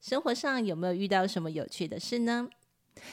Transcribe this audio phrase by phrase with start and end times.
[0.00, 2.48] 生活上有没有遇到什么有趣的事呢？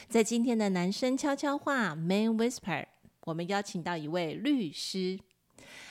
[0.08, 2.86] 在今天的男生悄悄话 （Man Whisper），
[3.24, 5.18] 我们邀请到一位律师。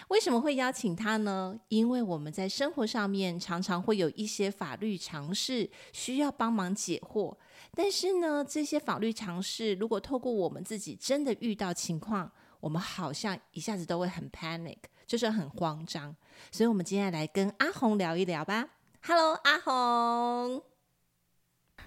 [0.07, 1.59] 为什么会邀请他呢？
[1.67, 7.37] 因为我们在生活上面常常会有一些法律常识需要帮忙解惑，
[7.75, 16.15] 但是呢，这些法律常识如果透过我们自己真的遇到情况，我们好像一下子都会很 panic，就是很慌张。
[16.51, 18.69] 所以，我们今天来跟阿红聊一聊吧。
[19.03, 20.76] Hello，阿红。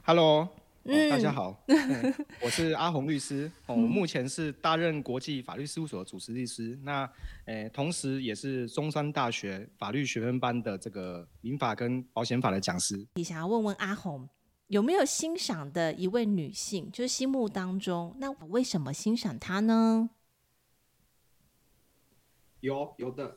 [0.03, 0.49] Hello，、
[0.85, 7.09] 嗯哦、大家好、嗯，我是阿红律师，哦，我目前是大任国际法律事务所的主持律师，那，
[7.45, 13.07] 呃、同时也是中山大学法律学分班的这个民法跟保险法的讲师。
[13.15, 14.27] 你想要问问阿红，
[14.69, 20.09] 有没有欣赏的一位女性，就是心目当中，那我为什么欣赏她呢？
[22.61, 23.37] 有有的，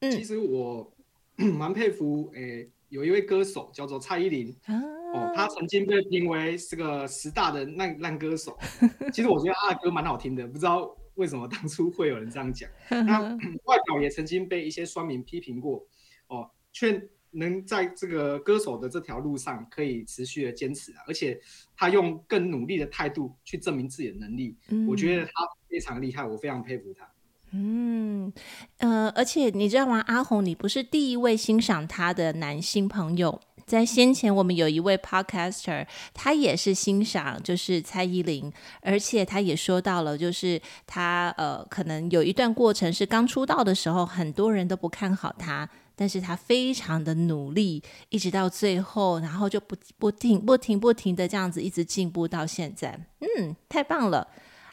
[0.00, 0.92] 其实我
[1.36, 4.54] 蛮佩服，诶，有一位歌手叫做蔡依林。
[4.66, 4.74] 啊
[5.12, 8.56] 哦，她曾经被评为这个十大的烂烂歌手。
[9.12, 12.70] 其实我觉得他的歌蛮好听的，不知道为什么当初会有人这样讲。
[12.88, 13.20] 那
[13.64, 15.84] 外表也曾经被一些酸民批评过，
[16.28, 21.40] 哦，却能在这个歌手的这条路上可以持续的坚持啊，而且
[21.76, 24.56] 他用更努力的态度去证明自己的能力。
[24.68, 25.32] 嗯，我觉得他
[25.68, 27.09] 非常厉害，我非常佩服他。
[27.52, 28.32] 嗯，
[28.78, 33.40] 呃，而且你知道吗，阿红，你不是第一位欣赏他的男性朋友。
[33.66, 54.26] 在先前，我们有一位 podcaster，他也是欣赏就是蔡依林，而且他也说到了，就是他呃，可能有一段过程是刚出道的时候，很多人都不看好他，但是他非常的努力，一直到最后，然后就不不停不停不停的这样子一直进步到现在，嗯，太棒了。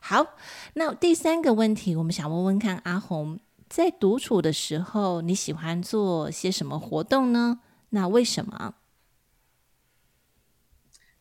[0.09, 0.37] 好，
[0.75, 3.37] 那第三个问题，我们想问问看阿红，
[3.67, 7.59] 在独处的时候，你喜欢做些什么活动呢？
[7.89, 8.75] 那为什么？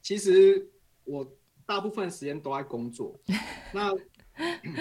[0.01, 0.71] 其实
[1.03, 1.37] 我
[1.67, 3.19] 大部分时间都在工作，
[3.75, 3.93] 那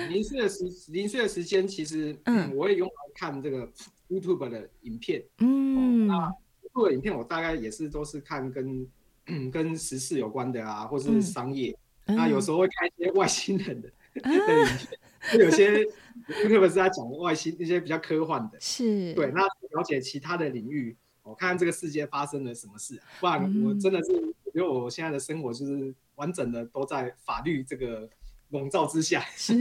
[0.09, 3.67] 零碎的时 零碎的时间，其实嗯，我也用来看这个
[4.07, 8.87] YouTube 的影片，嗯，那 YouTube 的影片我大概也是都是看跟
[9.51, 13.91] 跟时事有关的啊，或是商业，嗯、那有时候会看一些外星人的、
[15.39, 15.83] 有些
[16.27, 24.33] YouTube 是在讲外星一些比较科幻的，是对，那了解其他的领域，我看看这个世界发生了什么事，不然我真的是。
[24.55, 28.09] 因为我现在的生活就是完整的都在法律这个
[28.51, 29.53] 笼罩之下，是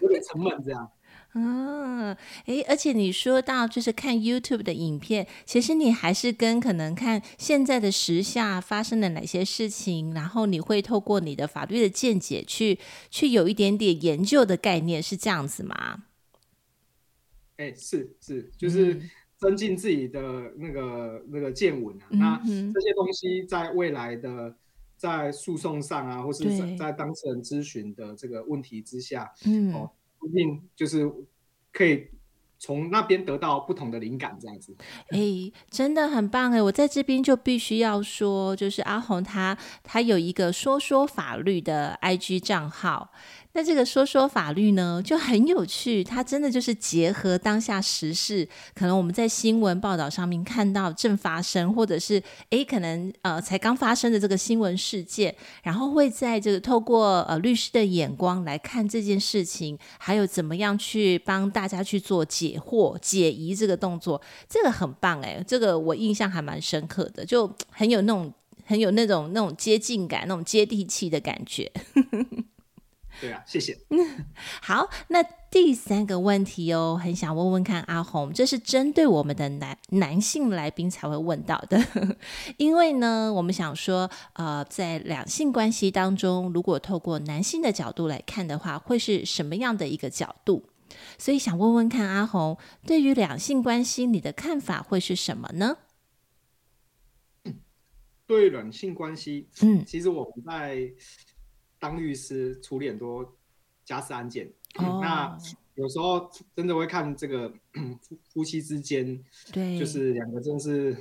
[0.00, 0.90] 有点沉闷这样。
[1.34, 12.78] 嗯，诶，而且你说到就是看 YouTube 的影片，其实你还是跟可能看现在的时下发生了哪些事情，然后你会透过你的法律的见解去
[13.10, 16.04] 去有一点点研究的概念，是这样子吗？
[17.56, 18.94] 哎，是是，就是。
[18.94, 24.52] 嗯增进自己的那个那个见闻啊，嗯、那这些东西在未来的
[24.96, 29.92] 在诉讼上啊，或是在在当事人咨询的这个问题之下，嗯，哦，
[30.26, 31.10] 一定就是
[31.72, 32.08] 可以
[32.58, 34.76] 从那边得到不同的灵感，这样子。
[35.10, 35.18] 哎、
[35.70, 36.60] 真的很棒哎！
[36.60, 43.12] 我在这边就必须要说，就是阿红他他有一个说说法律的 IG 账号。
[43.58, 68.32] 那这个说说法律呢，就很有趣，它真的就是结合当下时事，可能我们在新闻报道上面看到正发生，或者是诶，可能呃才刚发生的这个新闻事件，然后会在这个透过呃律师的眼光来看这件事情，还有怎么样去帮大家去做解惑、解疑这个动作，这个很棒诶，这个我印象还蛮深刻的，就很有那种
[68.64, 71.68] 很有那种那种接近感、那种接地气的感觉。
[73.20, 73.76] 对啊，谢谢。
[74.62, 81.82] 好，那第三个问题哦，很想问问看阿红，这是针对我们的男男性来宾才会问到的，
[82.58, 90.68] 因为呢，我们想说，呃，在两性关系当中，如果透过男性的角度来看的话，会是什么样的一个角度？
[91.18, 92.56] 所以想问问看阿红，
[92.86, 95.78] 对于两性关系，你的看法会是什么呢？
[98.26, 100.92] 对两性关系，嗯，其实我们在。
[101.78, 103.36] 当律师处理很多
[103.84, 105.02] 家事案件，oh.
[105.02, 105.38] 那
[105.74, 107.48] 有时候真的会看这个
[108.02, 109.22] 夫夫妻之间，
[109.52, 110.96] 对，就是两个真是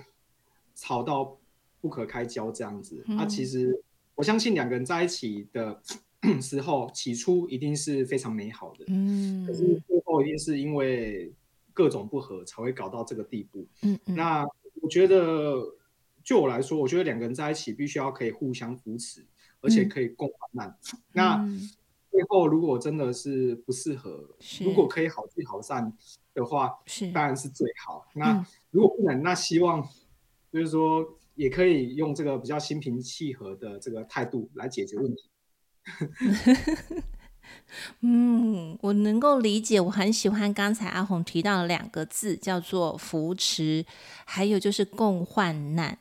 [0.76, 1.38] 吵到
[1.82, 3.04] 不可开交这样子。
[3.08, 3.84] 那、嗯啊、其实
[4.16, 5.82] 我相信两个人在一起的
[6.42, 11.34] 时候，起初一定是非常美好的，嗯，可是最后一定是因为
[11.74, 14.46] 各种不合才会搞到这个地步，嗯，嗯，那
[14.82, 15.56] 我觉得，
[16.24, 19.26] 就我来说，我觉得两个人在一起必须要可以互相扶持，
[19.62, 20.78] 而且可以共患难。
[20.94, 21.46] 嗯、那
[22.12, 24.30] 最后如果真的是不适合，
[24.62, 25.92] 如果可以好聚好散
[26.34, 28.06] 的话，是当然是最好。
[28.14, 29.88] 那如果不能，那希望
[30.52, 31.18] 就是说。
[31.38, 35.30] 也可以用这个比较心平气和的这个态度来解决问题。
[38.02, 43.86] 嗯，我能够理解，我很喜欢刚才阿红提到的两个字，叫做扶持，
[44.26, 46.00] 还有就是共患难。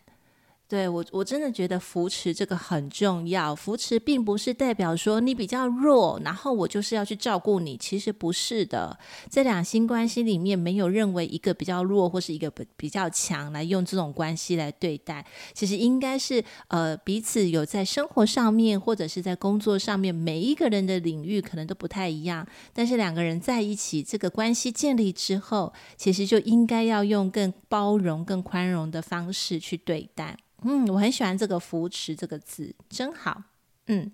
[0.69, 3.55] 对，我，我真的觉得扶持这个很重要。
[3.55, 7.77] 扶持并不是代表说你比较弱，然后我就是要去照顾你。
[7.77, 8.99] 其实不是的，
[9.29, 15.25] 在两性关系里面，没有认为一个比较弱或是一个比比较强来用这种关系来对待。
[15.55, 22.45] 其实应该是呃彼此有在生活上面或者是在工作上面，每一个人的领域可能都不太一样。
[22.73, 30.37] 但是两个人在一起，这个关系建立之后，其实就应该要用更包容、更宽容的方式去对待。
[30.69, 33.41] 嗯，我很喜欢这个“扶持”这个字，真好。
[33.87, 34.11] 嗯，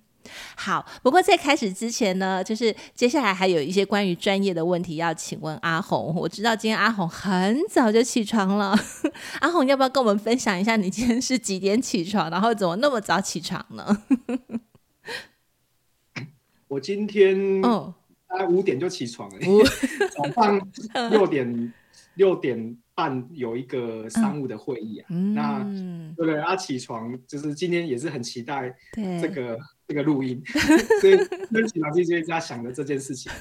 [0.54, 0.84] 好。
[1.02, 6.14] 不过在开始之前呢，就是接下来还有一些关于专业的问题要请问阿红。
[6.14, 8.78] 我知道今天阿红很早就起床了，
[9.40, 14.02] 阿红要不要跟我们分享一下你今天是几点起床，然后怎么那么早起床呢？
[16.68, 17.94] 我今天哦，
[18.28, 19.38] 大概五点就起床了，
[20.14, 20.68] 早上
[21.10, 21.72] 六点
[22.16, 22.76] 六点。
[23.02, 25.58] 办有一个商务的会议啊，嗯、那
[26.16, 26.40] 对不对？
[26.40, 28.72] 他起床就是今天也是很期待
[29.20, 29.58] 这个
[29.88, 30.40] 这个录音，
[31.00, 31.16] 所以
[31.52, 33.32] 跟起床就在想着这件事情。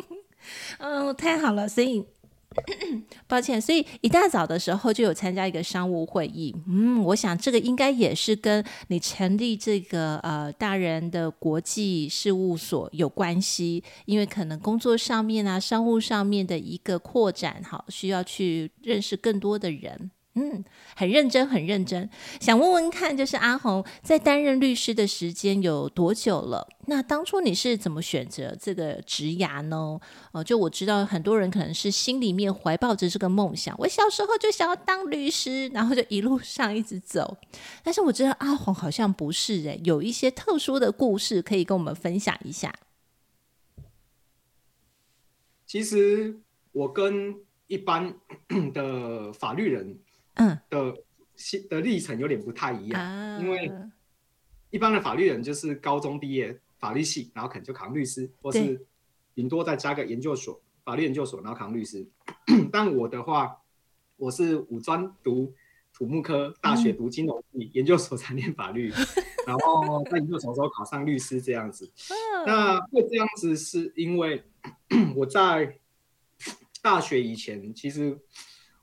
[0.78, 2.04] 嗯，太好了，所以。
[3.28, 6.54] 抱歉，所以一大早的时候就有参加一个商务会议。
[6.66, 20.10] 嗯，我想这个应该也是跟你成立这个呃大人的国际事务所有关系，因为可能工作上面啊、商务上面的一个扩展，好，需要去认识更多的人。
[20.34, 22.08] 嗯，很认真，很认真。
[22.40, 26.68] 想问问看，就是阿红在担任律师的时间有多久了？
[26.86, 29.98] 那当初你是怎么选择这个职涯呢？
[30.30, 37.36] 呃，就我知道很多人可能是心里面怀抱着这个梦想，我小时候就想要当律师，然后就一路上一直走。
[37.82, 42.72] 但是我知道阿红好像不是诶，有一些特殊的故事可以跟我们分享一下。
[45.66, 46.38] 其实
[46.70, 47.34] 我跟
[47.66, 48.14] 一般
[48.72, 49.98] 的法律人。
[50.40, 50.96] 嗯的
[51.68, 53.70] 的历程有点不太一样，啊、因为
[54.70, 58.86] 一般的法律人就是高中毕业法律系，然后可能就考律师，或是
[59.34, 62.06] 顶多再加个研究所，法律研究所，然后考律师。
[62.72, 63.58] 但我的话，
[64.16, 65.52] 我是五专读
[65.92, 68.90] 土木科，大学读金融系，嗯、 研究所才念法律，
[69.46, 71.90] 然后在研究所时候考上律师这样子。
[72.08, 74.42] 啊、那会这样子是因为
[75.16, 75.78] 我在
[76.80, 78.18] 大学以前其实。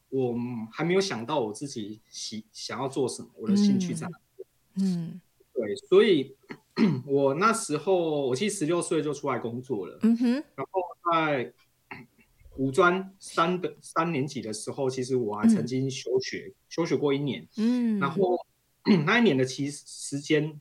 [0.10, 0.36] 我
[0.72, 4.46] 还没有想到我自己喜想要做什么，我的兴趣在哪里？
[4.82, 5.20] 嗯，
[5.54, 6.36] 对，所以
[7.06, 10.00] 我那时候我其实十六岁就出来工作了。
[10.04, 10.82] 嗯哼，然后
[11.12, 11.54] 在
[12.56, 17.46] 五专三的三年级的时候，其实我还曾经休学，嗯、休学过一年。
[17.58, 18.38] 嗯，然后
[19.06, 20.60] 那一年的其时间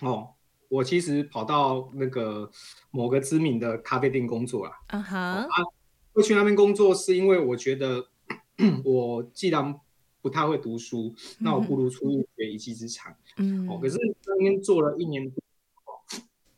[0.00, 0.34] 哦，
[0.68, 2.48] 我其实跑到那个
[2.92, 4.72] 某个知名的咖啡店工作了。
[4.88, 5.16] Uh huh.
[5.16, 5.64] 啊哈，
[6.12, 8.08] 会去那边工作是因为我觉得。
[8.84, 9.78] 我既然
[10.22, 13.14] 不太会读书，嗯、那我不如出去学一技之长。
[13.36, 15.42] 嗯，哦，可是那边做了一年多，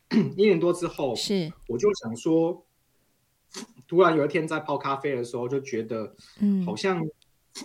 [0.37, 2.65] 一年多之后，是我就想说，
[3.87, 7.05] 突然有一天在泡咖啡的时候，就觉得，嗯，好像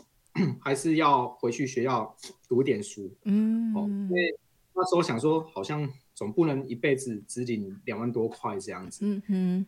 [0.60, 2.16] 还是要回去学校
[2.48, 3.14] 读点书。
[3.24, 4.34] 嗯，哦，因为
[4.74, 9.04] 那时候想说，好像总不能一辈子只领两万多块这样子。
[9.04, 9.66] 嗯哼，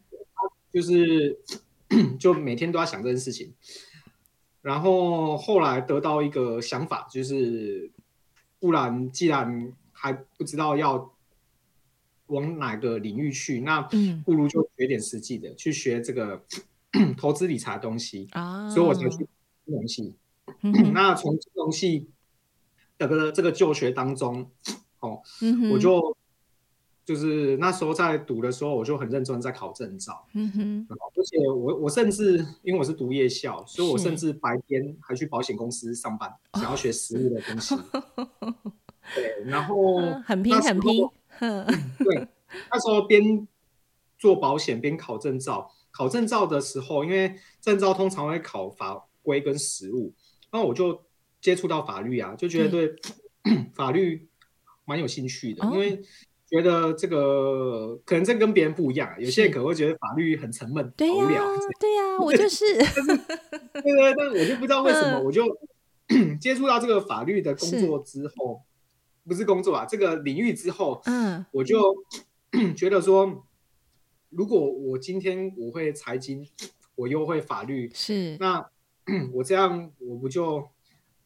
[0.72, 1.38] 就是
[2.18, 3.52] 就每天都要想这件事情。
[4.64, 7.90] 然后后来得到一个想法，就是
[8.58, 11.12] 不然既然还不知道要
[12.28, 13.82] 往哪个领域去，那
[14.24, 16.42] 不如就学点实际的，嗯、去学这个
[17.18, 18.70] 投资理财的东西啊。
[18.70, 20.16] 所以我才去金融系。
[20.62, 22.08] 嗯、 那从金融系
[22.96, 24.50] 的这个这个就学当中，
[25.00, 26.16] 哦，嗯、我就。
[27.04, 30.26] 就是那时候在读的时候，我就很认真在考证照。
[30.32, 37.74] 嗯哼，而且我我甚至因为我是读夜校，所以我甚至白天还去保险公司上班，想要学实务的东西。
[38.16, 38.54] 哦、
[39.14, 41.06] 对，然后很拼很拼。
[41.38, 42.28] 对，
[42.72, 43.46] 那时候边
[44.18, 45.70] 做保险边考证照。
[45.90, 50.12] 考证照的时候，因为证照通常会考法规跟实务，
[50.50, 51.02] 那我就
[51.40, 52.96] 接触到法律啊，就觉得对、
[53.44, 54.28] 嗯、 法律。
[54.86, 56.02] 蛮有兴趣的，哦、因为
[56.54, 61.42] 觉得这个可能这跟别人不一样，有些人可能会觉得法律很沉闷、无聊。
[61.80, 62.64] 对呀、啊，我就是。
[62.76, 65.44] 对对，但我就不知道为什么，我就
[66.40, 68.62] 接触到这个法律的工作之后，
[69.24, 71.96] 是不是工作啊，这个领域之后，嗯，我就
[72.76, 73.44] 觉得说，
[74.30, 76.46] 如果我今天我会财经，
[76.94, 78.36] 我又会法律，是。
[78.38, 78.64] 那
[79.34, 80.66] 我这样我不就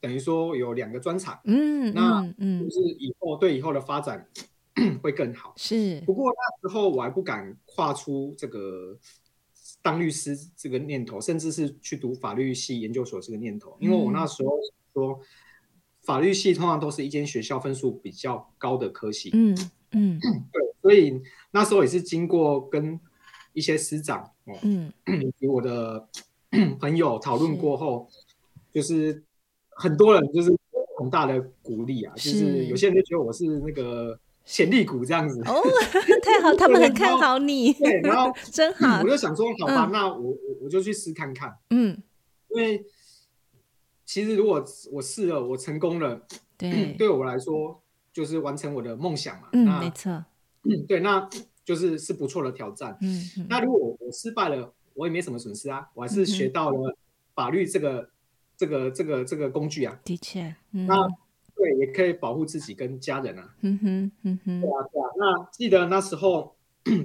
[0.01, 4.27] 等于说有两个专场，嗯，那嗯，就是以后对以后的发展
[5.03, 5.53] 会更好。
[5.57, 8.97] 是，不过那时候我还不敢跨出这个
[9.83, 14.59] 当律师这个念头，甚至是去读法律系研究所这个念头，因为我那时候
[14.93, 15.21] 说
[16.03, 19.57] 法律系通常都是一间学校分数比较高的科系，嗯
[19.93, 20.19] 嗯，
[20.53, 21.21] 对，所以
[21.51, 22.99] 那时候也是经过跟
[23.53, 24.33] 一些师长，
[24.63, 26.09] 嗯，以及我的
[26.81, 28.09] 朋友讨论过后，
[28.73, 29.23] 就是
[29.71, 30.51] 很多人就是
[30.99, 32.67] 很大的鼓励啊，就是。
[32.67, 34.19] 有些人就觉得我是那个
[34.49, 35.41] 潜力股这样子。
[35.43, 35.63] 哦，
[36.25, 37.73] 太好，他们很看好你。
[37.79, 41.55] 对，然后 真好，我就想说，好吧，那我我我就去试看看。
[41.71, 42.03] 嗯，
[42.49, 42.85] 因为
[44.07, 46.27] 其实如果我试了，我成功了，
[46.57, 49.49] 对，对我来说就是完成我的梦想嘛。
[49.53, 50.25] 嗯，没错。
[50.65, 51.29] 嗯，对，那。
[51.69, 52.97] 就是是不错的挑战。
[53.03, 56.97] 嗯，嗯，那如果我，我失败了，我也没什么损失啊，我还是学到了
[57.35, 58.09] 法律这个、嗯、
[58.57, 60.01] 这个这个这个工具啊。
[60.03, 61.07] 的确，嗯、那
[61.59, 63.55] 对，也可以保护自己跟家人啊。
[63.63, 65.07] 嗯哼，嗯哼，对啊，对啊。
[65.19, 66.55] 那记得那时候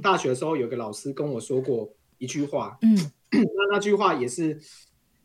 [0.01, 2.77] 大学的时候，有个老师跟我说过一句话。
[2.83, 2.95] 嗯，
[3.31, 4.59] 那那句话也是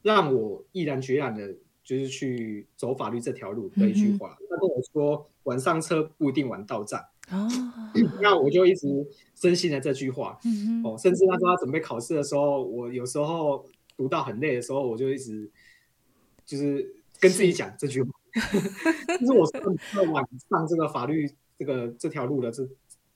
[0.02, 1.54] 让我毅然决然的，
[1.84, 4.36] 就是去走法律这条路的一句话。
[4.48, 7.46] 他、嗯、跟我说：“晚上车不一定晚到站。”哦，
[8.22, 10.38] 那我就一直深信了这句话。
[10.46, 13.66] 嗯、哦，甚至那时候他准备考试的时候，我有时候
[13.98, 15.50] 读到很累的时候，我就一直
[16.46, 18.08] 就是跟自己讲这句话。
[18.34, 22.68] 是 就是我是晚上这个法律这个这条路的这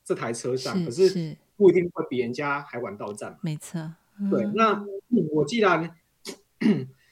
[0.03, 3.37] 这台车上，可是不一定会比人家还晚到站。
[3.41, 3.79] 没错。
[4.19, 4.85] 嗯、对，那
[5.31, 5.95] 我既然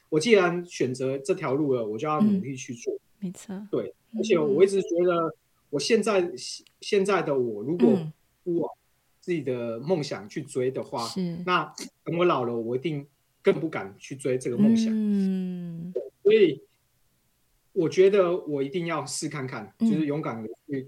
[0.09, 2.93] 我既然选择这条路了，我就要努力去做。
[2.93, 3.67] 嗯、没错。
[3.71, 5.35] 对，而且我一直觉得。
[5.71, 6.29] 我现在
[6.81, 7.97] 现在的我，如果
[8.43, 8.69] 不往
[9.21, 13.07] 自己的梦想去追的话，嗯、那等我老了，我一定
[13.41, 14.91] 更不敢去追这个梦想。
[14.93, 15.93] 嗯，
[16.23, 16.61] 所以
[17.81, 20.87] 我觉得我一定要试看看，嗯、就是勇敢的去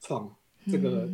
[0.00, 0.32] 闯
[0.70, 1.08] 这个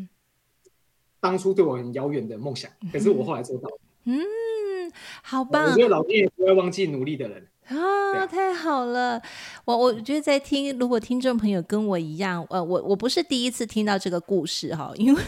[1.18, 2.70] 当初对我很遥远的梦想。
[2.82, 3.78] 嗯、可是我后来做到了。
[4.04, 4.92] 嗯，
[5.22, 5.70] 好棒！
[5.70, 7.46] 我觉得老天爷不会忘记努力的人。
[7.68, 9.22] 啊，太好了！
[9.64, 15.22] 我我觉得在听，如果听众朋友跟我一样，呃，我我不是第一次听到这个故事哈，因为。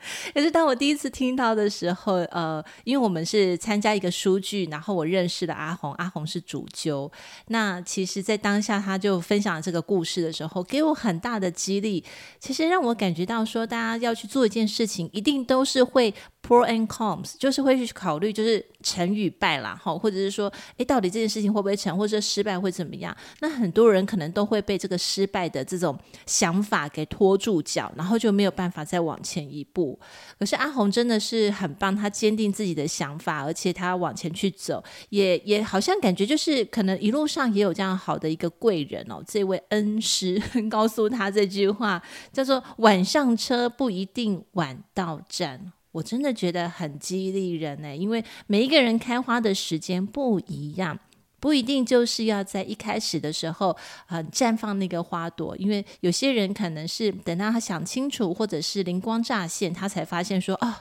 [0.34, 7.10] 可是当我第一次听到的时候，呃，因为我们是参加一个书剧，然后我认识了阿红，阿红是主揪。
[7.48, 12.02] 那其实，在当下他就分享了这个故事的时候，给我很大的激励。
[12.38, 23.16] 其实让我感觉到说，大家要去做一件事情，一定都是会 pro and cons，就是会去考虑，就是成与败啦，哈，或者是说，哎，到底这件事情会不会成，或者失败会怎么样？
[23.40, 29.98] 那很多人可能都会被这个失败的这种想法给拖住脚，然后就没有办法再往前一步。
[30.38, 39.22] 可是阿红真的是很棒，他坚定自己的想法，而且他往前去走，也也好像感觉就是可能一路上也有这样好的一个贵人哦。
[39.26, 50.98] 这位恩师 告诉他这句话，叫做“晚上车不一定晚到站”，我真的觉得很激励人呢，因为每一个人开花的时间不一样。
[51.40, 53.74] 不一定就是要在一开始的时候，
[54.08, 60.74] 呃，绽放那个花朵，因为有些人可能是等到他想清楚，或者是灵光乍现，他才发现说，哦，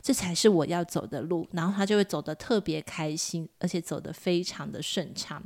[0.00, 5.42] 这才是我要走的路，然后他就会走得特别开心，而且走得非常的顺畅，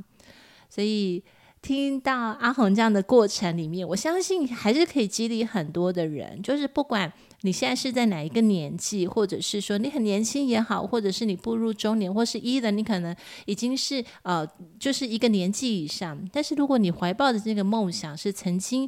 [0.69, 1.21] 所以。
[1.61, 6.41] 听到阿红这样的过程里面，我相信还是可以激励很多的人。
[6.41, 14.47] 就是不管你现在是在哪一个年纪，或者是说你很年轻也好，或者是你步入中年，或是一的你可能已经是呃，
[14.79, 16.29] 就是一个年纪以上。
[16.31, 18.87] 但是如果你怀抱的这个梦想是曾经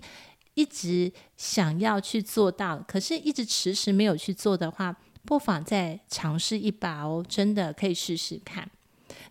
[0.53, 4.95] 一直想要去做到，可是一直迟迟没有去做的话，
[5.25, 8.69] 不妨再尝试一把哦，真的可以试试看。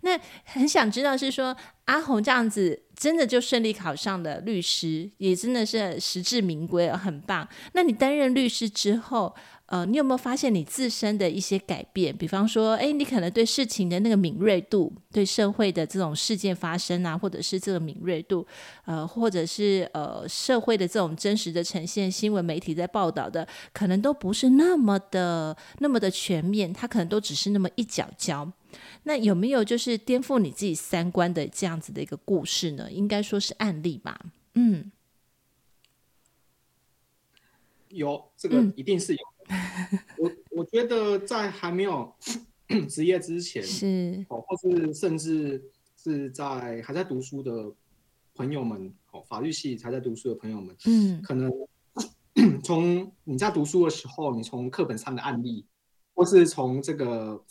[0.00, 7.47] 那很想知道是说阿红这样子真的就顺利考上了律师，也真的是实至名归，很棒。
[7.73, 9.35] 那你担任律师之后，
[9.67, 12.17] 呃，你有没有发现你自身的一些改变？
[12.17, 18.47] 比方说，诶，你可能对事情的那个敏锐度，对社会的这种事件发生啊，或者是这个敏锐度，
[18.85, 28.49] 呃，或者是呃社会的这种真实的呈现，新闻媒体在报道的，可能都不是那么的那么的全面，它可能都只是那么一角角。
[29.05, 32.91] 那有没有就是颠覆你自己三观的这样子的一个故事呢？
[32.91, 34.21] 应该说是案例吧。
[34.55, 34.91] 嗯，
[37.88, 39.21] 有这个一定是有。
[39.49, 42.14] 嗯、我我觉得在还没有
[42.88, 45.62] 职业之前，是哦，或是甚至
[45.97, 47.73] 是在还在读书的
[48.35, 51.50] 朋友们，哦，法律系还在读书的朋友们，嗯，可能
[52.62, 55.67] 从你在读书的时候，你从课本上的案例，
[56.14, 57.45] 或是从这个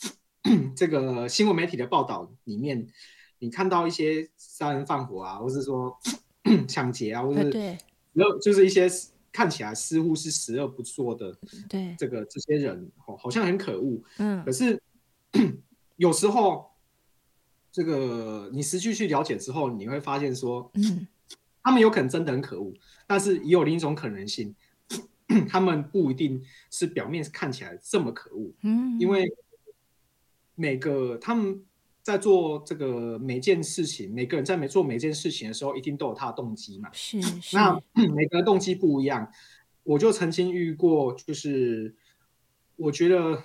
[0.76, 2.88] 这个新闻媒体的报道里面，
[3.40, 5.98] 你看到一些杀人放火啊，或是说
[6.68, 7.78] 抢劫啊，或是对，
[8.14, 8.90] 然后就是一些。
[9.34, 11.34] 看起来似乎是十恶不赦的，
[11.70, 13.98] 对这个这些人哦，好像很可恶。
[14.18, 14.78] 嗯，可是
[15.96, 16.70] 有时候
[17.72, 21.08] 这个你实际去了解之后，你会发现说，嗯，
[21.64, 22.74] 他们有可能真的很可恶，
[23.08, 24.54] 但是也有另一种可能性，
[25.48, 28.52] 他们不一定是表面看起来这么可恶。
[28.64, 29.34] 嗯，因为
[30.62, 31.66] 每个他们。
[32.04, 36.90] 在做这个每件事情，每个人在每做每件事情的时候，一定都有他的动机嘛。
[36.92, 37.56] 是， 是。
[37.56, 37.80] 那
[38.16, 39.32] 每个人动机不一样，
[39.84, 41.96] 我就曾经遇过，就是
[42.76, 43.44] 我觉得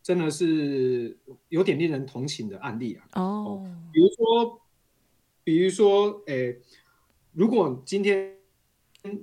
[0.00, 1.18] 真的是
[1.48, 3.20] 有点令人同情的案例啊。
[3.20, 3.66] 哦。
[3.92, 4.60] 比如说，
[5.42, 6.60] 比如说，诶，
[7.32, 8.36] 如果今天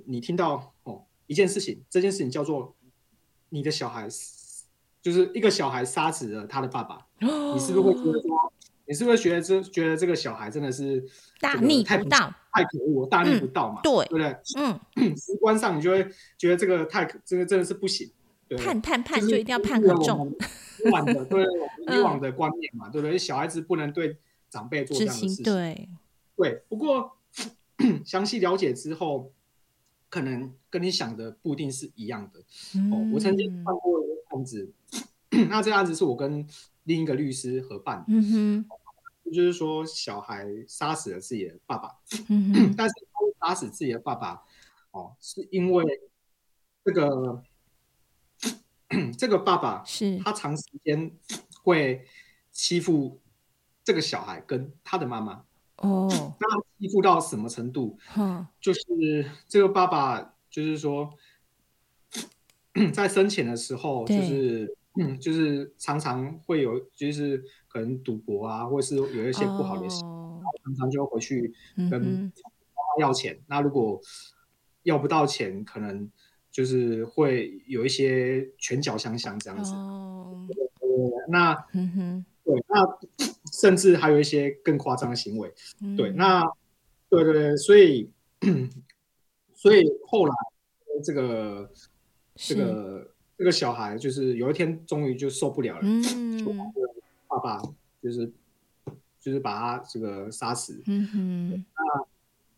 [0.04, 2.76] 你听到哦一件事情，这件事情叫做
[3.48, 4.06] 你的小孩。
[5.02, 8.52] 就是一个小孩杀死了他的爸爸，哦、你是不是会觉得说，
[8.86, 11.02] 你是不是觉得这觉得这个小孩真的是
[11.40, 13.80] 大逆不道，太可恶，大逆不道嘛？
[13.80, 14.36] 嗯、对，对不对？
[14.58, 18.10] 嗯， 直观上你就会觉得这个太这个真的是不行，
[18.46, 20.30] 对判判判就一定要判很重，
[20.84, 21.46] 以往的对
[21.88, 23.16] 以往的观念嘛，嗯、对不对？
[23.16, 24.18] 小孩子不能对
[24.50, 25.88] 长辈做这样的事情，对
[26.36, 26.62] 对。
[26.68, 27.16] 不过
[28.04, 29.32] 详细了解之后，
[30.10, 32.40] 可能跟你想的不一定是一样的。
[32.74, 34.09] 嗯、哦，我曾经看过。
[34.30, 34.72] 案子，
[35.48, 36.46] 那这个案子是我跟
[36.84, 41.96] 另一个律师合办的，嗯哼，就是说小孩杀死了自己的爸爸，
[42.28, 42.94] 嗯哼，但是
[43.38, 44.42] 他杀死自己的爸爸，
[44.92, 45.84] 哦，是因为
[46.84, 47.42] 这个
[49.18, 51.10] 这个爸爸是他长时间
[51.62, 52.06] 会
[52.50, 53.20] 欺负
[53.84, 55.44] 这个小孩跟他的妈妈，
[55.76, 56.46] 哦，那
[56.78, 57.98] 欺负到什么程度？
[58.16, 58.80] 嗯，就是
[59.48, 61.12] 这个爸爸就是说。
[62.94, 71.52] 在生前的时候，就是嗯，就是常常会有，就是可能赌博啊，或者是有一些不好的事，哦、常常就会回去
[71.90, 73.34] 跟妈妈要钱。
[73.34, 74.00] 嗯、那如果
[74.84, 76.10] 要不到钱，可能
[76.50, 79.72] 就是会有一些拳脚相向这样子。
[79.72, 80.46] 哦、
[81.28, 82.98] 那嗯哼，对，那
[83.52, 85.52] 甚至还有一些更夸张的行为。
[85.82, 86.44] 嗯、对，那
[87.08, 88.10] 对对对，所以
[89.54, 90.34] 所以后来
[91.04, 91.68] 这个。
[92.42, 96.42] 这个这个小孩就是有一天终于就受不了了，嗯，
[97.28, 97.62] 爸爸
[98.02, 98.32] 就是
[99.20, 101.64] 就是把他这个杀死，嗯哼。
[101.74, 102.06] 那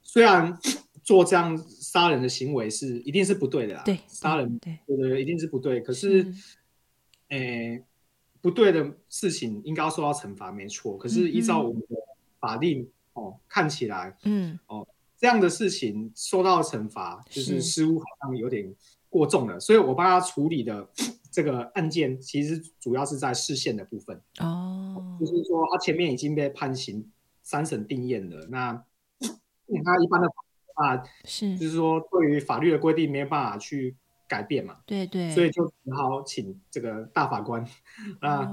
[0.03, 0.57] 虽然
[1.03, 5.81] 做这样杀人的行为是一定是不对的啦，对，杀人对对对，一定是不对。
[5.81, 6.33] 可是，
[7.29, 7.83] 诶
[8.41, 10.97] 不对的事情应该要受到惩罚，没错。
[10.97, 11.97] 可是依照我们的
[12.39, 14.87] 法令、嗯、哦，看起来，嗯，哦，
[15.19, 18.73] 这样的事情受到惩罚，就是似乎好像有点。
[19.13, 20.89] 过重了，所以我帮他处理的
[21.31, 24.19] 这个案件，其实主要是在释宪的部分。
[24.41, 28.73] 哦，就是说他前面已经被判刑三审定谳了，那
[29.85, 30.27] 他一般的
[30.77, 33.95] 啊是，就是说对于法律的规定没有办法去
[34.27, 37.63] 改变嘛，对对，所以就只好请这个大法官，
[38.23, 38.47] 那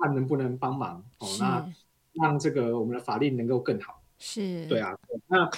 [0.00, 1.72] 看能不能帮忙哦，那
[2.14, 4.66] 让这个我们的法令能够更好，是。
[4.66, 5.48] 对啊，那。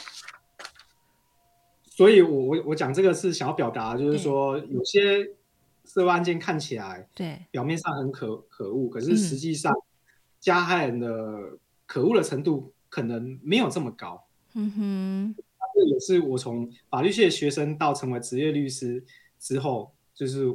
[1.99, 5.25] 所以我，我我我讲这个是想要表达，就是说，有些
[5.85, 9.75] 社会案件看起来，对，表面上很可可恶，可是实际上
[10.39, 14.25] 加害人的可恶的程度可能没有这么高。
[14.55, 15.35] 嗯哼，
[15.75, 19.03] 这也是我从法律系的学生到成为职业律师
[19.41, 20.47] 之后，就是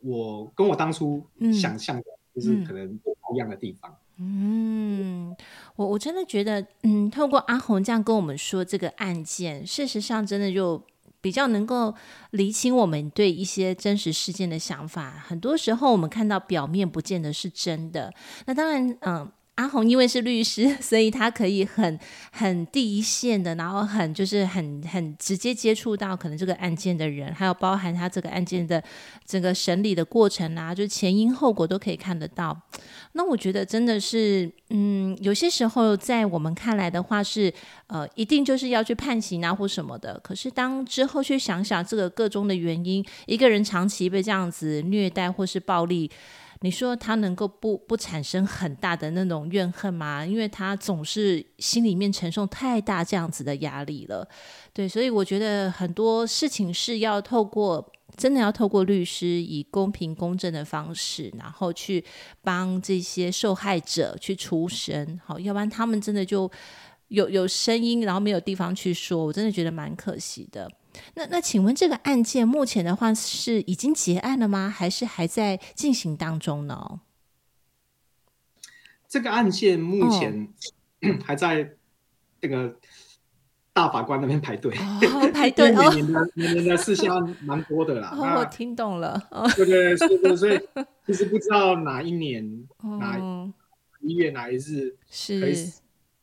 [0.00, 3.90] 我跟我当初想象的，就是可能不一样的地方。
[3.90, 5.34] 嗯，嗯
[5.76, 10.82] 我我真的觉得，嗯，透过阿红这样跟我们说这个案件，事实上真的就
[11.20, 11.94] 比较能够
[12.32, 15.10] 理清我们对一些真实事件的想法。
[15.26, 18.12] 很多时候我们看到表面不见得是真的。
[18.46, 19.32] 那当然，嗯。
[19.60, 21.98] 阿红因为是律师， 所以他可以很
[22.32, 28.82] 很第一线的，然后很就是很很直接接触到可能这个案件的人，还有包含他这个案件的
[29.26, 32.58] 整个审理的过程啊，就前因后果都可以看得到。
[33.12, 37.52] 那我觉得真的是，嗯，有些时候在我们看来的话是，
[37.88, 40.18] 呃，一定就是要去判刑啊或什么的。
[40.24, 46.10] 可是当之后去想想这个个中的原因，一个人长期被这样子虐待或是暴力。
[46.60, 50.24] 你说他能够不不产生很大的那种怨恨吗？
[50.24, 54.28] 因为他总是心里面承受太大这样子的压力了，
[54.72, 57.90] 对，所以我觉得很多事情是要透过。
[58.16, 62.04] 真的要透过律师以公平公正的方式，然后去
[62.42, 66.50] 帮这些受害者去出声，好，要不然他们真的就
[67.06, 70.68] 有有声音，然后没有地方去说，我真的觉得蛮可惜的。
[71.14, 74.68] 那那请问这个案件目前的话是已经结案了吗？
[74.68, 77.00] 还是还在进行当中呢？
[79.08, 80.48] 这个案件目前、
[81.02, 81.76] 哦、 还在
[82.40, 82.76] 这个。
[83.72, 85.88] 大法官那边排队，哦， 排队哦。
[85.90, 88.12] 每年的每年的事项蛮多的啦。
[88.12, 89.28] 哦，我听懂了。
[89.30, 90.60] 哦，对对对，是所以
[91.06, 93.16] 其实不知道哪一年，哦、哪
[94.00, 95.72] 一月哪一日是可以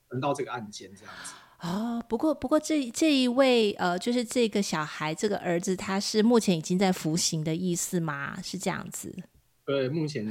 [0.10, 1.34] 轮到这个案件这样子。
[1.62, 8.38] 哦，不过不过这这一位呃，就是这个小孩这个儿子，他是目前已经在服刑的意思吗？
[8.44, 9.14] 是这样子？
[9.66, 10.26] 对，目前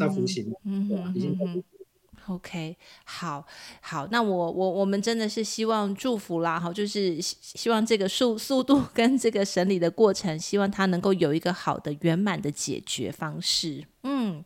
[0.00, 1.64] 在服刑，嗯已经。
[2.28, 3.44] OK，好，
[3.80, 14.44] 好，那我我我们真的是希望祝福啦，哈，就是希望这个速速度 跟这个审理的过程，希望他能够有一个好的圆满的解决方式，嗯，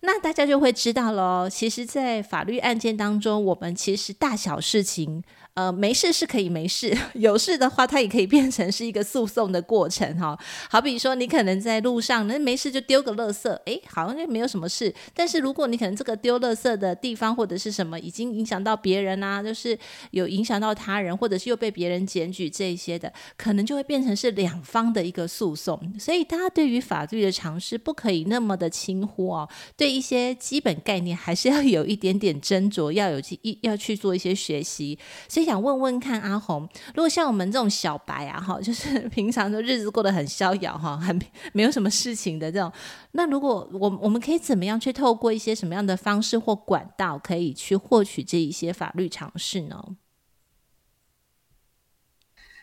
[0.00, 1.48] 那大家就会知道喽。
[1.48, 5.22] 其实，在法律案件当中，我们其实大小事情。
[5.56, 10.38] 呃，没事是可以没事，有事的话，它也可以变成是一个诉讼的过程哈。
[10.68, 14.94] 好比说，你可能在路上，那没事就丢个垃圾，诶，好像就没有什么事。
[15.14, 19.78] 但是如果你可能这个丢垃圾的地方或者是什么，已经影响到别人啊，就是
[20.10, 25.80] 有影响到他人，或者是又被别人检举这一些的，可能就会变成是两方的一个诉讼。
[25.98, 34.98] 所以大家对于法律的常识不可以那么的轻忽哦，对一些基本概念还是要有一点点斟酌，要有一要去做一些学习。
[35.26, 35.45] 所以。
[35.46, 41.18] 想问问看阿红，如果像我们这种小白啊，哈， 就是平常的日子过得很逍遥哈，很
[41.54, 42.70] 没有什么事情的这种，
[43.12, 49.96] 那如果我我们可以怎么样去透过一些什么样的方式或管道，可以去获取这一些法律常识呢？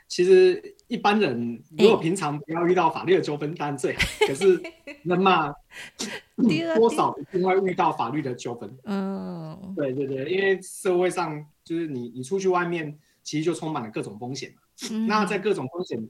[0.10, 4.00] 其实一般人如果平常不要遇到法律的纠纷，当然最好。
[4.28, 4.62] 可是
[5.02, 5.52] 人嘛，
[6.78, 8.78] 多少一定会遇到法律的纠纷。
[8.84, 14.62] 嗯，对对对，因为社会上就是你你出去外面，其实就充满了各种风险嘛。
[14.92, 16.08] 嗯、那在各种风险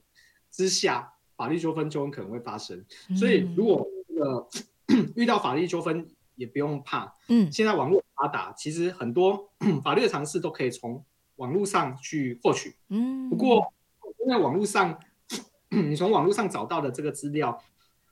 [0.52, 2.84] 之下，法律纠纷就很可能会发生。
[3.18, 4.48] 所以如果这个
[5.16, 7.14] 遇到法律纠纷，也不用怕。
[7.30, 9.50] 嗯，现在网络发达，其实很多
[9.82, 11.02] 法律的常识都可以从
[11.38, 12.76] 网络上去获取。
[12.90, 13.72] 嗯，不过。
[14.28, 15.00] 在网络上，
[15.70, 17.62] 你从网络上找到的这个资料，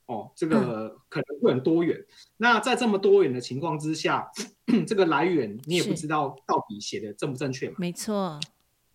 [0.08, 1.98] 哦，这个可能会很多元。
[1.98, 2.06] 嗯、
[2.38, 4.30] 那在这么多元的情况之下，
[4.88, 7.76] 这个来源你也不知道到底写的正不正确嘛？
[7.80, 8.40] 没错，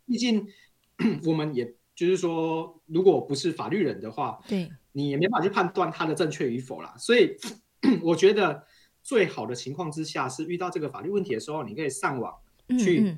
[0.07, 0.47] 毕竟
[1.25, 6.95] 我们也就是说，如果不是法律人的话，对，你也没法去判断它的正确与否啦。
[6.99, 7.37] 所以
[8.03, 8.67] 我觉得
[9.03, 12.35] 最好的情况之下是遇到这个法律问题的时候，你可以上网
[12.79, 13.17] 去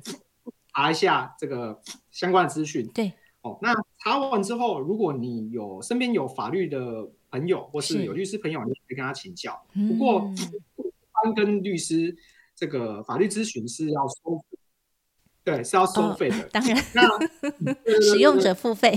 [0.73, 1.81] 查一下这个
[2.11, 2.87] 相关的资讯。
[2.93, 3.11] 对。
[3.41, 3.73] 哦，那
[4.03, 9.57] 查完之后，如果你有身边有法律的朋友，或是有律师朋友，你可以跟他请教。
[9.87, 10.29] 不过，
[10.75, 10.83] 一
[11.23, 12.13] 般跟律师
[12.53, 14.57] 这个法律咨询是要收费，
[15.45, 16.49] 对，是要收费的。
[16.51, 17.01] 当然，那
[18.03, 18.93] 使用者付费。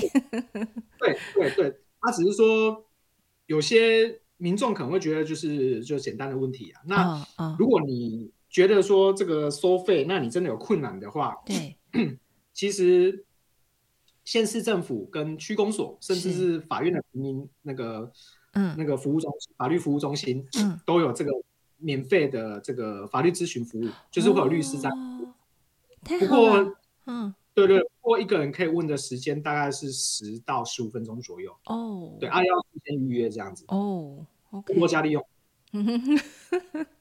[0.98, 2.85] 对对对，他只是说
[3.46, 6.83] 有些民众可能会觉得就是就简单的问题啊。
[6.85, 11.76] 那如果你觉得说这个收费，那你真的有困难的话，对，
[12.52, 13.24] 其实。
[14.24, 18.11] 县市政府跟区公所，甚至是法院的平民那个，
[18.54, 21.30] 嗯，那个服务中心，法律服务中心，嗯， 都有这个
[21.78, 24.90] 免费的这个法律咨询服务，就是会有律师在。
[26.04, 26.74] 不过，
[27.06, 31.54] 嗯，对对，不过一个人可以问的时间大概是十到十五分钟左右。
[31.66, 33.64] 哦，对，啊，要提前预约这样子。
[33.68, 35.24] 哦，OK，多加利用。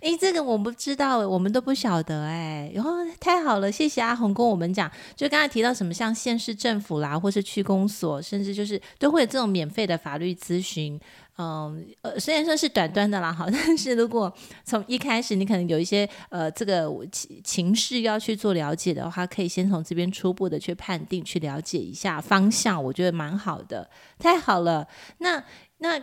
[0.00, 2.70] 哎，这个我不知道，我们都不晓得哎。
[2.74, 2.90] 然后
[3.24, 4.90] 太好了，谢谢阿红跟我们讲。
[5.16, 11.00] 就刚才提到什么，像县市政府啦，或是区公所，甚至就是都会有这种免费的法律咨询。
[11.38, 14.30] 嗯，呃，虽然说是短短的啦，好， 但是如果
[14.62, 23.88] 从一开始你可能有一些呃这个情情势要去做了解的话，可以先从这边初步的去判定、去了解一下方向，我觉得蛮好的。
[24.18, 25.42] 太好了，那
[25.78, 25.98] 那。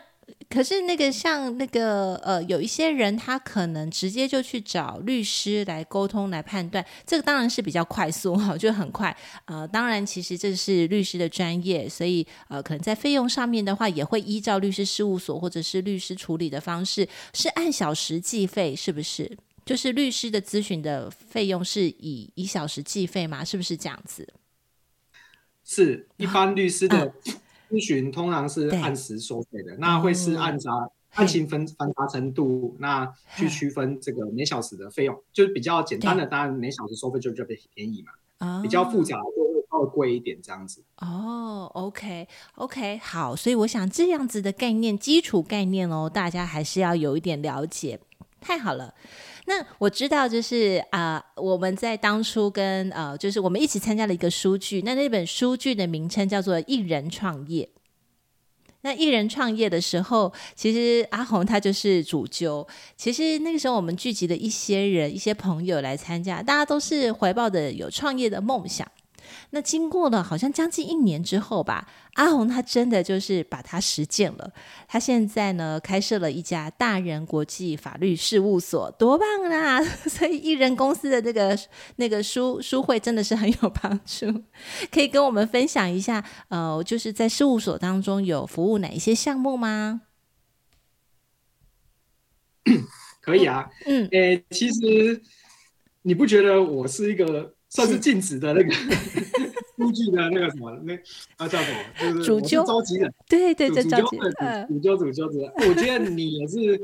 [0.50, 9.16] 可是那个像那个呃，有一些人他可能直接就去找律师来沟通来判断，这个当然是比较快速哈，就很快。
[9.46, 19.38] 呃，当然其实这是律师的专业，所以呃，可能在费用上面的话，也会依照律师事务所或者是律师处理的方式，是按小时计费，是不是？
[19.64, 23.46] 就是律师的咨询的费用是以一小时计费吗？
[23.46, 24.28] 是不是这样子？
[25.64, 27.14] 是一般律师的。
[27.72, 38.12] 咨询通常是按时收费的，那会是按照案情分繁杂程度，那去区分这个每小时的费用，就是比较简单的，当然每小时收费就就比较便宜嘛。
[38.64, 40.84] 比较复杂就会稍微贵一点这样子。
[40.98, 48.00] 哦，OK OK，好，所以我想这样子的概念，基础概念哦，大家还是要有一点了解。
[48.42, 48.94] 太好了，
[49.46, 57.64] 那我知道就是啊、我们在当初跟呃，就是我们一起参加了一个书剧，那那本书剧的名称叫做《一人创业》。
[58.82, 62.68] 那一人创业的时候，其实阿红他就是主揪。
[62.98, 68.92] 其实那个时候我们聚集的一些人、一些朋友来参加，大家都是怀抱的有创业的梦想。
[69.52, 74.52] 那经过了好像将近一年之后吧，阿红他真的就是把它实践了。
[74.88, 79.82] 他现在呢，开设了一家大人国际法律事务所，多棒啊！
[80.10, 81.58] 所以艺人公司的这个
[81.98, 84.44] 那个书书会真的是很有帮助，
[84.92, 86.24] 可以跟我们分享一下。
[86.50, 90.02] 呃，就是在事务所当中有服务哪一些项目吗？
[93.22, 95.22] 可以啊，嗯，诶、欸，其实
[96.04, 97.56] 你不觉得我是一个？
[97.72, 98.72] 算是禁止的那个
[99.78, 100.94] 书剧的那个什么，那
[101.38, 101.80] 啊叫什么？
[101.98, 103.12] 就是主揪召集人。
[103.28, 105.40] 对对对，主揪的主揪主揪主。
[105.68, 106.80] 我觉得你也是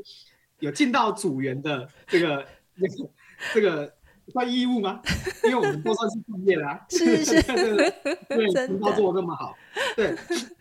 [0.60, 2.46] 有尽到组员的这个
[2.76, 3.10] 那个
[3.54, 3.94] 这个
[4.30, 5.02] 算义务吗？
[5.44, 6.86] 因为我们都算是毕业啦啊。
[6.90, 7.94] 是是是。
[8.30, 9.56] 对，领导做的那么好。
[9.96, 10.16] 对，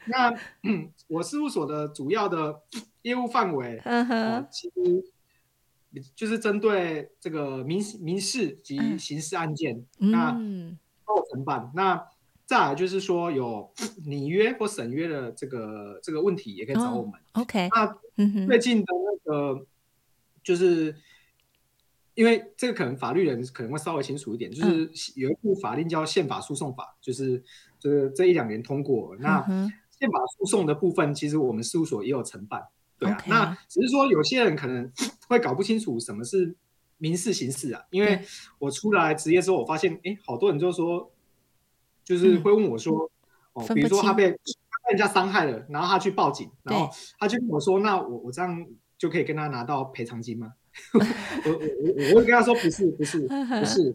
[0.06, 0.30] 那
[0.64, 2.60] 嗯， 我事务所的主要的
[3.02, 5.04] 业务范围，嗯哼，其实。
[6.14, 10.32] 就是针对这个民民事及刑事案件，嗯、那
[11.06, 11.70] 都承办。
[11.74, 12.06] 那
[12.44, 13.72] 再来就是说有
[14.04, 17.12] 拟约或审约的这个这个问题，也可以找我们。
[17.34, 17.68] 哦、OK。
[17.70, 18.86] 那最近的
[19.24, 19.66] 那个，
[20.44, 20.94] 就是
[22.14, 27.42] 因为这个可能法律人可能会稍微清楚一点，就是有一部法令叫《宪法诉讼法》，就是
[27.78, 29.16] 就是这一两年通过。
[29.18, 29.44] 那
[29.98, 32.62] 宪法诉讼的部分，其实我们事务所也有承办。
[32.98, 34.90] 对啊.那只是说有些人可能
[35.28, 36.54] 会搞不清楚什么是
[36.98, 37.82] 民事、刑事啊。
[37.90, 38.24] 因为
[38.58, 41.12] 我出来职业之后，我发现，哎，好多人就说，
[42.04, 43.10] 就是会问我说，
[43.54, 50.54] 嗯、哦，比如说他被他被人家伤害了，然后他去报警，然后他就跟我说，那我我这样就可以跟他拿到赔偿金吗？
[50.94, 51.00] 我
[51.50, 53.94] 我 我我会跟他说，不是不是不是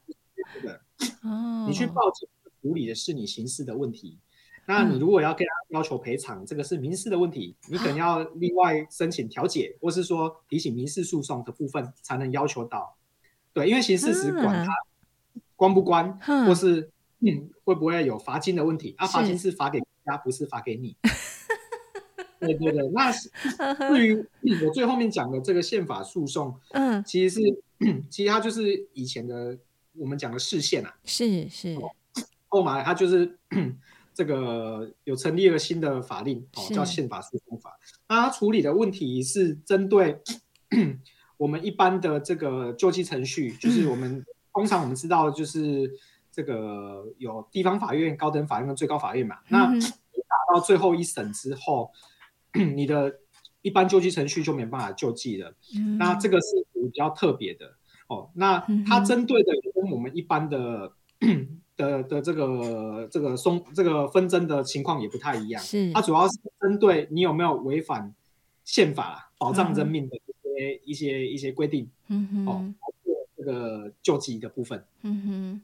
[0.54, 0.82] 这个，
[1.28, 2.28] 哦，你去报警
[2.62, 4.20] 处理的是你刑事的问题。
[4.68, 12.96] 那你如果要跟他要求赔偿，嗯、这个是民事的问题，你可能要另外申请调解，或是说提起民事诉讼的部分才能要求到。
[13.54, 14.72] 对，因为刑事只管他
[15.56, 18.96] 关不关，嗯、或是嗯会不会有罚金的问题。
[18.98, 20.96] 啊，罚金是罚给国家，不是罚给你。
[22.40, 24.16] 对对对，那至于
[24.66, 29.58] 我最后面讲的这个宪法诉讼，嗯，其实是其实它就是以前的
[29.98, 31.78] 我们讲的释宪啊，是是，
[32.48, 33.38] 后来它就是。
[34.22, 37.76] 这个有成立了新的法令，哦，叫宪法诉讼法。
[38.08, 40.22] 那它处理的问题是针对
[41.38, 45.92] 我们一般的这个救济程序，就是我们通常我们知道，就是
[46.32, 49.40] 这个有地方法院、高等法院跟最高法院嘛。
[49.48, 51.90] 那打到最后一审之后，
[52.76, 53.22] 你的
[53.64, 55.52] 一般救济程序就没办法救济了。
[55.98, 57.74] 那这个是比较特别的
[58.06, 58.30] 哦。
[58.36, 60.94] 那它针对的也跟我们一般的。
[61.82, 65.92] 的的这个这个松这个纷争的情况也不太一样，是。
[65.92, 68.14] 它主要是针对你有没有违反
[68.64, 75.62] 宪法保障人民的一些、嗯、一些一些规定，嗯哼，哦，包括这个救济的部分，嗯哼，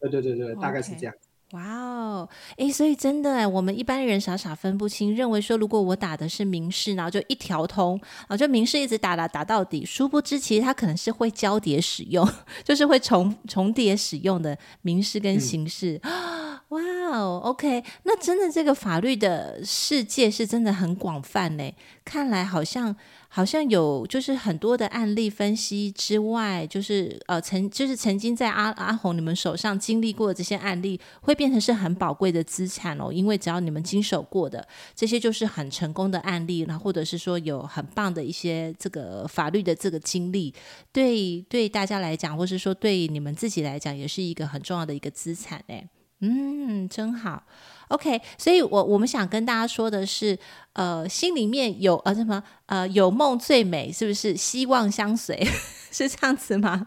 [0.00, 1.14] 对对对对大概是这样。
[1.52, 12.28] 哇哦，哎，所以真的哎，我们一般人傻傻分不清，认为说如果我打的是民事，然后就一条通啊，就民事一直打打打到底，殊不知其实它可能是会交叠使用，
[12.62, 15.98] 就是会重重叠使用的民事跟刑事。
[16.02, 21.72] 嗯、 哇哦，OK，那真的这个法律的世界是真的很广泛呢，
[22.04, 22.94] 看来好像。
[23.30, 33.12] 好像有，就是很多的案例分析之外，就是呃，曾就是曾经在阿阿鸿你们手上经历过的这些案例，会变成是很宝贵的资产哦。
[33.12, 40.52] 因为只要你们经手过的这些，就是很成功的案例，然后或者是说有很棒的一些这个法律的这个经历，
[40.90, 45.86] 对对大家来讲，或是说对你们自己来讲，也是一个很重要的一个资产哎。
[46.20, 47.44] 嗯，真好。
[47.88, 50.38] OK，所以我，我们想跟大家说的是，
[50.74, 54.36] 呃，心里面有呃什么呃有梦最美，是不是？
[54.36, 55.42] 希望相随，
[55.90, 56.86] 是这样子吗？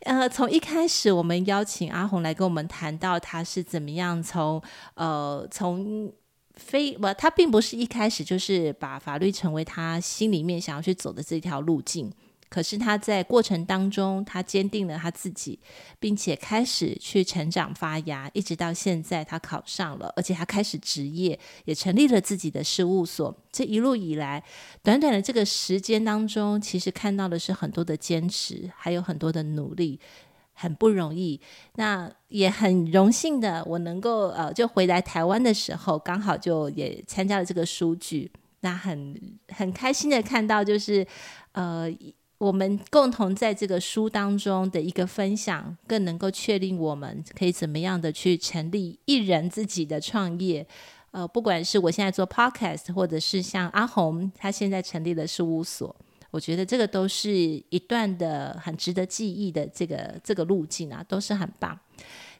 [0.00, 4.60] 呃，从一开始我们邀请阿红来跟我们谈到他是怎么样从
[4.94, 6.12] 呃从
[6.54, 12.12] 非不，他并不是一开始就是把法律成为他心里面想要去走的这条路径。
[12.48, 15.58] 可是他在过程当中，他坚定了他自己，
[15.98, 23.36] 并且开始去成长发芽，一直到现在他考上了，而且他开始职业，也成立了自己的事务所。
[23.50, 24.44] 这一路以来，
[24.84, 29.98] 短短的这个时间当中，其实看到的是很多的坚持，还有很多的努力，
[30.52, 31.40] 很不容易。
[31.74, 38.30] 那也很荣幸的，我能够呃，就回来台湾的时候，刚好就也参加了这个书局，
[38.60, 41.04] 那很很开心的看到，就是
[41.50, 41.92] 呃。
[42.44, 50.66] 我们共同在这个书当中的一个分享，更能够确定我们可以怎么样的去成立一人自己的创业。
[51.12, 55.96] 呃，不管是我现在做 podcast，或者是像阿红，他现在成立了事务所，
[56.30, 57.30] 我觉得这个都是
[57.70, 61.78] 一段的很值得记忆的这个这个路径啊，都是很棒。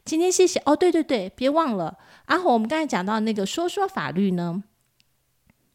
[0.05, 4.63] 今天谢谢哦，对对对，别忘了阿红，我们刚才讲到那个说说法律呢。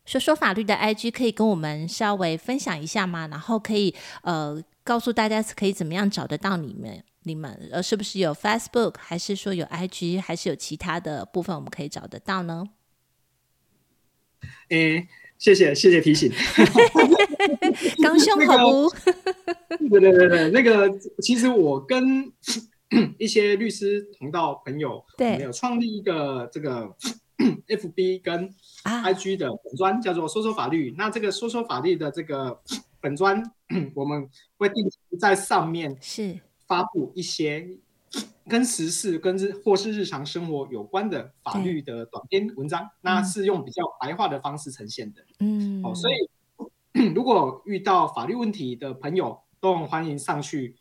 [0.10, 3.28] 说说法律的 IG 可以跟我们稍微分享一下吗？
[3.28, 3.94] 然后可以
[4.24, 7.04] 呃告诉大家可以怎么样找得到你们？
[7.24, 12.64] 你们呃是不是有 Facebook，还是说有 IG，还是有其他的部分我们可以找得到呢？
[14.70, 16.32] 诶，谢谢谢谢提醒。
[18.02, 18.90] 刚胸口。
[19.92, 20.90] 对对对对，那个
[21.22, 22.34] 其实我跟
[23.20, 26.96] 一些律师同道朋友，对，没有创立一个这个。
[27.68, 32.62] FB 跟 IG 的本专、啊、叫做说说法律，那这个说说法律的这个
[33.00, 33.42] 本专，
[33.96, 36.40] 我们会定期在上面是。
[36.68, 37.68] 发布一些
[38.48, 45.26] 跟时事跟日或是日常生活有关的法律的短篇文章，那是用比较白话的方式呈现的。
[45.40, 50.76] 嗯，哦，所以如果遇到法律问题的朋友，都很欢迎上去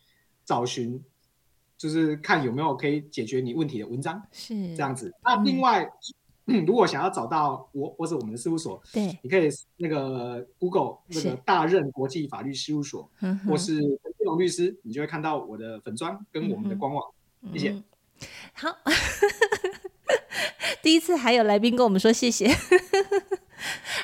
[0.45, 1.03] 找寻，
[1.75, 4.75] 就是看有没有可以解决你问题的文章，是。
[4.75, 5.11] 这样子。
[5.23, 5.83] 那另外。
[5.83, 6.13] 嗯
[6.49, 13.09] 嗯，如果想要找到我或者我们的事务所，对，你可以那个 Google 那个大任国际法律事务所，
[13.47, 17.03] 或是陈金龙律师，你就会看到我的粉砖跟我们的官网。
[17.41, 17.69] 嗯、谢谢。
[17.71, 17.83] 嗯、
[18.53, 18.75] 好，
[20.81, 22.49] 第一次还有来宾跟我们说谢谢。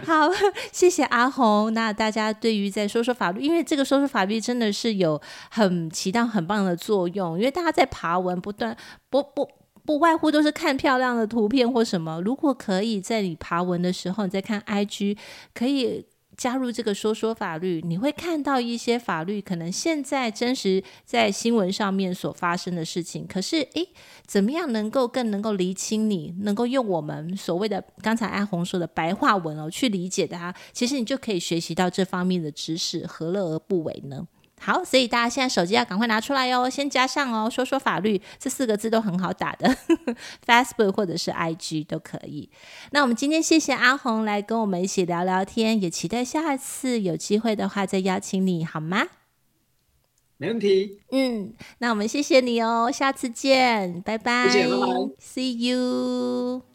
[0.04, 0.30] 好，
[0.72, 1.74] 谢谢阿红。
[1.74, 8.78] 那大家对于在说说法律，因为这个说说法律真的是有很起到很棒的作用，因为大家在爬文不断
[9.10, 9.46] 不不。
[9.46, 12.20] 不不外乎都是看漂亮的图片或什么。
[12.22, 15.18] 如果可以在你爬文的时候，你再看 IG，
[15.54, 23.26] 可以加入这个说说法律，你会看到一些法律可能现在真实在新闻上面所发生的事情。
[23.26, 23.88] 可是，诶，
[24.26, 34.28] 怎么样能够更能够厘清你，能够用我们所谓的刚才阿红说的白话文哦去理解它，其实你就可以学习到这方面的知识，何乐而不为呢？
[34.66, 39.78] 好，所以大家现在手机要赶快拿出来哦，先加上哦，说说法律这四个字都很好打的
[40.44, 42.50] ，Facebook 或者是 IG 都可以。
[42.90, 49.06] 那我们今天谢谢阿红来跟我们一起聊聊天，也期待下一次有机会的话再邀请你好吗？
[50.38, 51.00] 没问题。
[51.12, 54.88] 嗯，那我们谢谢你哦，下次见，拜拜，谢谢，拜拜
[55.22, 56.75] ，See you。